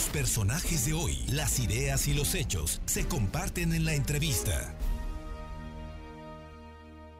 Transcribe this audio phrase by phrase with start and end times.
[0.00, 4.74] Los personajes de hoy, las ideas y los hechos se comparten en la entrevista.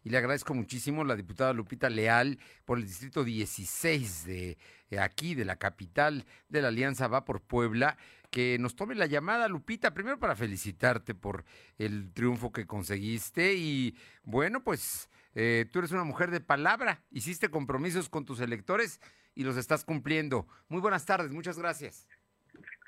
[0.03, 4.57] Y le agradezco muchísimo a la diputada Lupita Leal por el distrito 16 de
[4.89, 7.97] eh, aquí, de la capital de la Alianza Va por Puebla,
[8.31, 11.45] que nos tome la llamada, Lupita, primero para felicitarte por
[11.77, 17.49] el triunfo que conseguiste y bueno, pues eh, tú eres una mujer de palabra, hiciste
[17.49, 18.99] compromisos con tus electores
[19.35, 20.47] y los estás cumpliendo.
[20.67, 22.07] Muy buenas tardes, muchas gracias.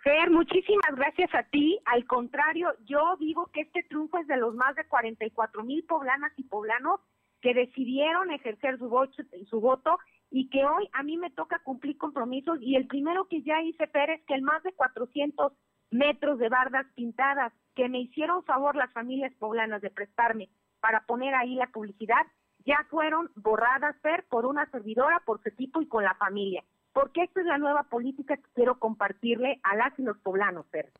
[0.04, 1.80] Fer, muchísimas gracias a ti.
[1.86, 6.34] Al contrario, yo digo que este triunfo es de los más de 44 mil poblanas
[6.36, 7.00] y poblanos
[7.40, 9.98] que decidieron ejercer su voto, su voto
[10.30, 13.88] y que hoy a mí me toca cumplir compromisos y el primero que ya hice,
[13.88, 15.54] Fer, es que el más de 400
[15.92, 20.50] metros de bardas pintadas que me hicieron favor las familias poblanas de prestarme
[20.82, 22.26] para poner ahí la publicidad,
[22.66, 26.62] ya fueron borradas, Fer, por una servidora, por su equipo y con la familia
[26.94, 30.92] porque esta es la nueva política que quiero compartirle a las y los poblanos, Fer.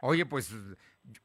[0.00, 0.54] Oye, pues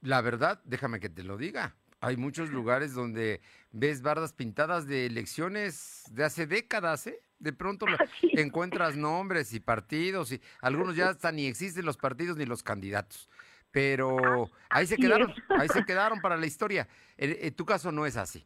[0.02, 1.76] la verdad, déjame que te lo diga.
[2.02, 3.42] Hay muchos lugares donde
[3.72, 7.22] ves bardas pintadas de elecciones de hace décadas, ¿eh?
[7.40, 7.86] De pronto
[8.34, 13.30] encuentras nombres y partidos y algunos ya hasta ni existen los partidos ni los candidatos.
[13.72, 16.88] Pero ahí se quedaron, ahí se quedaron para la historia.
[17.18, 18.46] En, tu caso no es así.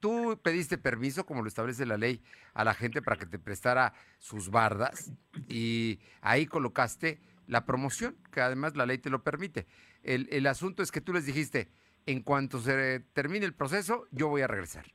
[0.00, 2.22] tú pediste permiso, como lo establece la ley,
[2.54, 5.12] a la gente para que te prestara sus bardas
[5.48, 9.66] y ahí colocaste la promoción, que además la ley te lo permite.
[10.02, 11.70] El, el asunto es que tú les dijiste,
[12.06, 14.86] en cuanto se termine el proceso, yo voy a regresar.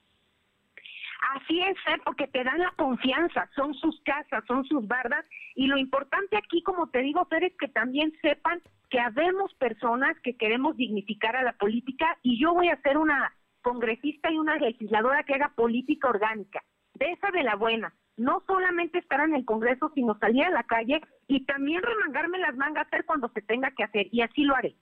[1.36, 5.78] Así es, porque te dan la confianza, son sus casas, son sus bardas, y lo
[5.78, 10.78] importante aquí, como te digo, Fer, es que también sepan que habemos personas que queremos
[10.78, 15.33] dignificar a la política, y yo voy a ser una congresista y una legisladora que
[15.33, 16.63] haga política orgánica,
[16.94, 20.63] de esa de la buena, no solamente estar en el Congreso, sino salir a la
[20.63, 24.56] calle y también remangarme las mangas hacer cuando se tenga que hacer, y así lo
[24.56, 24.78] haré.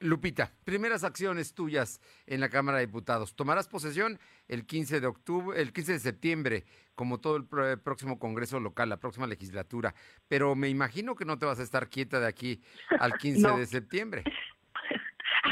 [0.00, 3.36] Lupita, primeras acciones tuyas en la Cámara de Diputados.
[3.36, 7.46] Tomarás posesión el 15 de octubre, el 15 de septiembre, como todo el
[7.80, 9.94] próximo Congreso local, la próxima legislatura.
[10.26, 12.62] Pero me imagino que no te vas a estar quieta de aquí
[12.98, 14.24] al 15 de septiembre.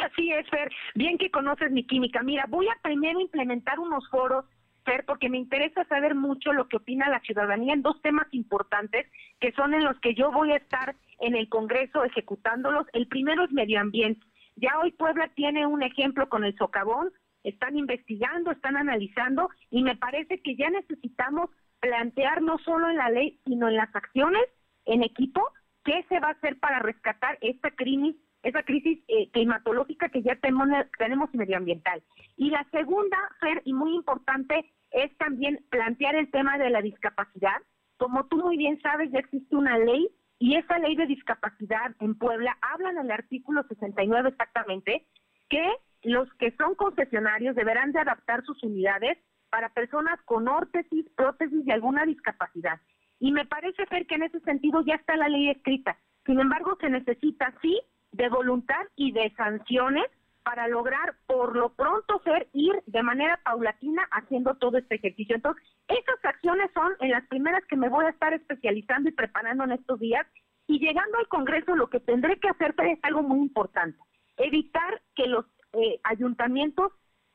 [0.02, 0.70] Así es, Fer.
[0.94, 2.22] Bien que conoces mi química.
[2.22, 4.46] Mira, voy a primero implementar unos foros
[4.84, 9.06] Fer, porque me interesa saber mucho lo que opina la ciudadanía en dos temas importantes
[9.40, 12.86] que son en los que yo voy a estar en el Congreso ejecutándolos.
[12.94, 14.24] El primero es medio ambiente.
[14.60, 17.12] Ya hoy Puebla tiene un ejemplo con el socavón,
[17.44, 23.08] están investigando, están analizando y me parece que ya necesitamos plantear no solo en la
[23.08, 24.42] ley, sino en las acciones
[24.84, 25.42] en equipo
[25.84, 30.34] qué se va a hacer para rescatar esta crisis, esa crisis eh, climatológica que ya
[30.36, 30.68] tenemos,
[30.98, 32.02] tenemos medioambiental.
[32.36, 33.16] Y la segunda,
[33.64, 37.56] y muy importante, es también plantear el tema de la discapacidad.
[37.96, 40.08] Como tú muy bien sabes, ya existe una ley
[40.38, 45.06] y esa ley de discapacidad en Puebla habla en el artículo 69 exactamente
[45.48, 45.64] que
[46.02, 49.18] los que son concesionarios deberán de adaptar sus unidades
[49.50, 52.80] para personas con órtesis, prótesis y alguna discapacidad.
[53.18, 55.98] Y me parece ser que en ese sentido ya está la ley escrita.
[56.24, 57.80] Sin embargo, se necesita sí
[58.12, 60.06] de voluntad y de sanciones
[60.48, 65.36] para lograr por lo pronto ser ir de manera paulatina haciendo todo este ejercicio.
[65.36, 69.64] Entonces, esas acciones son en las primeras que me voy a estar especializando y preparando
[69.64, 70.26] en estos días
[70.66, 73.98] y llegando al Congreso lo que tendré que hacer es algo muy importante,
[74.38, 75.44] evitar que los
[75.74, 76.92] eh, ayuntamientos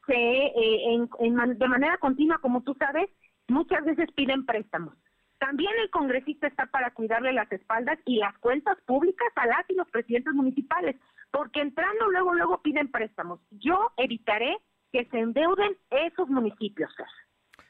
[0.08, 3.12] se, eh, de manera continua, como tú sabes,
[3.48, 4.96] muchas veces piden préstamos.
[5.38, 9.76] También el congresista está para cuidarle las espaldas y las cuentas públicas a las y
[9.76, 10.96] los presidentes municipales
[11.34, 13.40] porque entrando luego, luego piden préstamos.
[13.50, 14.56] Yo evitaré
[14.92, 16.92] que se endeuden esos municipios.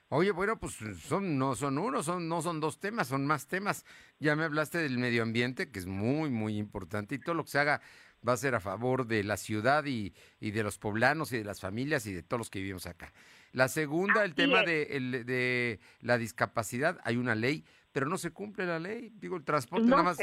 [0.10, 3.86] Oye, bueno, pues son, no son uno, son, no son dos temas, son más temas.
[4.20, 7.52] Ya me hablaste del medio ambiente, que es muy, muy importante, y todo lo que
[7.52, 7.82] se haga
[8.28, 11.46] va a ser a favor de la ciudad y, y de los poblanos y de
[11.46, 13.14] las familias y de todos los que vivimos acá.
[13.54, 18.66] La segunda, el tema de, de la discapacidad, hay una ley pero no se cumple
[18.66, 19.14] la ley.
[19.20, 20.18] Digo, el transporte nada más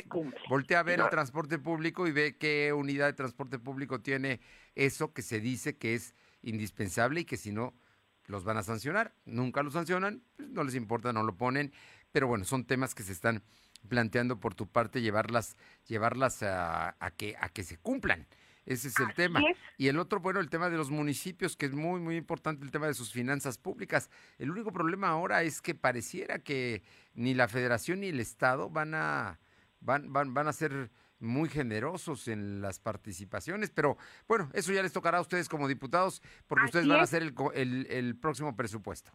[0.49, 4.41] voltea a ver el transporte público y ve qué unidad de transporte público tiene
[4.75, 7.73] eso que se dice que es indispensable y que si no
[8.27, 9.15] los van a sancionar.
[9.25, 11.73] Nunca lo sancionan, pues no les importa, no lo ponen,
[12.11, 13.45] pero bueno, son temas que se están
[13.89, 15.57] planteando por tu parte llevarlas
[15.87, 18.27] llevarlas a, a que a que se cumplan.
[18.67, 19.41] Ese es el tema.
[19.79, 22.71] Y el otro, bueno, el tema de los municipios, que es muy, muy importante, el
[22.71, 24.11] tema de sus finanzas públicas.
[24.39, 26.83] El único problema ahora es que pareciera que
[27.15, 29.41] ni la federación ni el Estado van a,
[29.81, 34.93] van, van, van a ser muy generosos en las participaciones, pero bueno, eso ya les
[34.93, 39.13] tocará a ustedes como diputados, porque ustedes van a hacer el, el, el próximo presupuesto.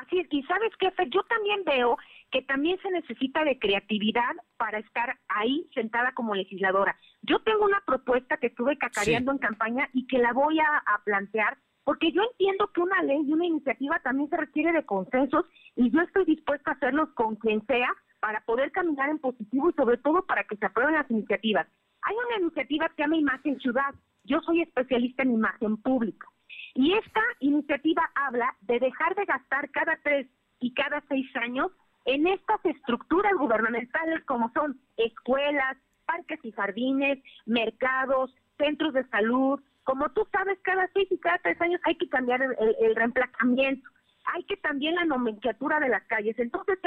[0.00, 1.08] Así es, y sabes qué, Fer?
[1.10, 1.96] yo también veo
[2.30, 6.96] que también se necesita de creatividad para estar ahí sentada como legisladora.
[7.22, 11.02] Yo tengo una propuesta que estuve cacareando en campaña y que la voy a, a
[11.04, 15.46] plantear porque yo entiendo que una ley y una iniciativa también se requiere de consensos
[15.76, 19.72] y yo estoy dispuesta a hacerlos con quien sea para poder caminar en positivo y
[19.74, 21.68] sobre todo para que se aprueben las iniciativas.
[22.02, 23.94] Hay una iniciativa que se llama Imagen Ciudad.
[24.24, 26.26] Yo soy especialista en imagen pública.
[26.76, 30.26] Y esta iniciativa habla de dejar de gastar cada tres
[30.60, 31.72] y cada seis años
[32.04, 39.58] en estas estructuras gubernamentales como son escuelas, parques y jardines, mercados, centros de salud.
[39.84, 43.88] Como tú sabes, cada seis y cada tres años hay que cambiar el, reemplazamiento,
[44.34, 46.38] hay que también la nomenclatura de las calles.
[46.38, 46.78] Entonces,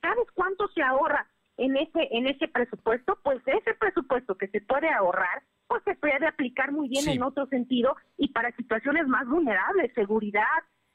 [0.00, 3.18] ¿sabes cuánto se ahorra en ese en ese presupuesto?
[3.24, 5.42] Pues ese presupuesto que se puede ahorrar
[6.02, 10.42] puede aplicar muy bien en otro sentido y para situaciones más vulnerables, seguridad,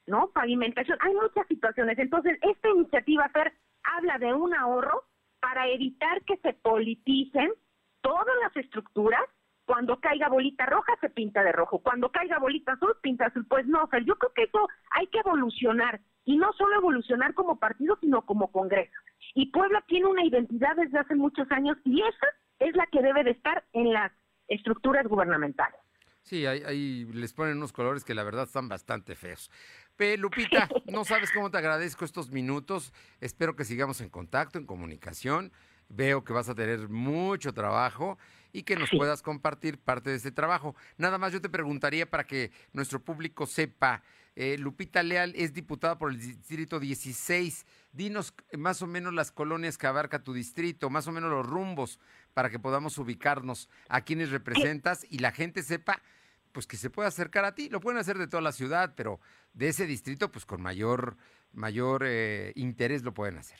[0.05, 0.31] ¿no?
[0.31, 1.97] Pavimentación, hay muchas situaciones.
[1.97, 5.05] Entonces, esta iniciativa, Fer, habla de un ahorro
[5.39, 7.53] para evitar que se politicen
[8.01, 9.21] todas las estructuras.
[9.65, 13.45] Cuando caiga bolita roja se pinta de rojo, cuando caiga bolita azul pinta azul.
[13.47, 17.59] Pues no, Fer, yo creo que eso hay que evolucionar y no solo evolucionar como
[17.59, 18.97] partido, sino como Congreso.
[19.35, 22.27] Y Puebla tiene una identidad desde hace muchos años y esa
[22.59, 24.11] es la que debe de estar en las
[24.57, 25.79] estructuras gubernamentales.
[26.27, 29.49] Sí, ahí, les ponen unos colores que la verdad están bastante feos.
[29.95, 32.91] Pe, Lupita, no sabes cómo te agradezco estos minutos.
[33.21, 35.53] Espero que sigamos en contacto, en comunicación.
[35.87, 38.17] Veo que vas a tener mucho trabajo
[38.51, 40.75] y que nos puedas compartir parte de ese trabajo.
[40.97, 44.03] Nada más yo te preguntaría para que nuestro público sepa,
[44.35, 47.65] eh, Lupita Leal es diputada por el distrito 16.
[47.91, 51.99] Dinos más o menos las colonias que abarca tu distrito, más o menos los rumbos
[52.37, 56.03] para que podamos ubicarnos a quienes representas y la gente sepa
[56.51, 57.67] pues que se puede acercar a ti.
[57.67, 59.19] Lo pueden hacer de toda la ciudad, pero
[59.53, 61.17] de ese distrito, pues con mayor,
[61.51, 63.57] mayor eh, interés lo pueden hacer.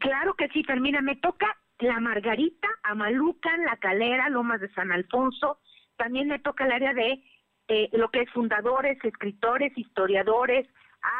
[0.00, 1.02] Claro que sí, Fermina.
[1.02, 5.60] Me toca La Margarita, Amalucan, La Calera, Lomas de San Alfonso.
[5.98, 7.22] También me toca el área de
[7.68, 10.66] eh, lo que es fundadores, escritores, historiadores,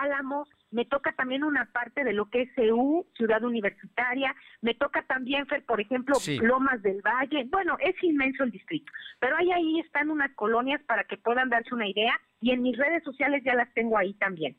[0.01, 5.03] Álamos, me toca también una parte de lo que es CEU, Ciudad Universitaria, me toca
[5.03, 8.91] también, Fer, por ejemplo, Lomas del Valle, bueno, es inmenso el distrito,
[9.21, 12.77] pero ahí, ahí están unas colonias para que puedan darse una idea y en mis
[12.77, 14.57] redes sociales ya las tengo ahí también.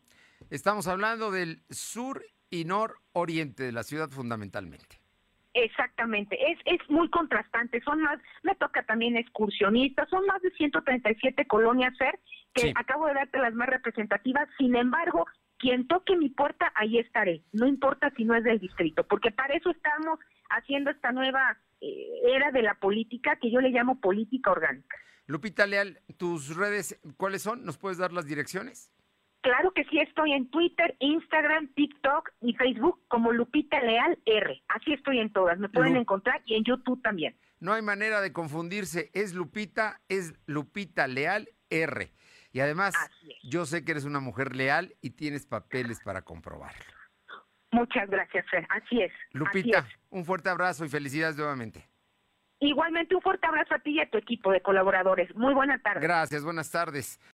[0.49, 4.99] Estamos hablando del sur y nororiente de la ciudad fundamentalmente.
[5.55, 11.45] Exactamente, es, es muy contrastante, son más, me toca también excursionistas, son más de 137
[11.45, 12.19] colonias, Fer,
[12.53, 15.25] que acabo de darte las más representativas, sin embargo,
[15.63, 19.53] quien toque mi puerta, ahí estaré, no importa si no es del distrito, porque para
[19.53, 20.19] eso estamos
[20.49, 22.05] haciendo esta nueva eh,
[22.35, 24.97] era de la política que yo le llamo política orgánica.
[25.25, 27.63] Lupita Leal, tus redes, ¿cuáles son?
[27.63, 28.91] ¿Nos puedes dar las direcciones?
[29.39, 34.61] Claro que sí, estoy en Twitter, Instagram, TikTok y Facebook como Lupita Leal R.
[34.67, 37.37] Así estoy en todas, me pueden encontrar y en YouTube también.
[37.61, 42.11] No hay manera de confundirse, es Lupita, es Lupita Leal R.
[42.53, 42.93] Y además,
[43.41, 46.85] yo sé que eres una mujer leal y tienes papeles para comprobarlo.
[47.71, 48.67] Muchas gracias, Fer.
[48.69, 49.11] Así es.
[49.31, 51.89] Lupita, un fuerte abrazo y felicidades nuevamente.
[52.59, 55.35] Igualmente, un fuerte abrazo a ti y a tu equipo de colaboradores.
[55.35, 55.99] Muy buena tarde.
[55.99, 57.19] Gracias, buenas tardes.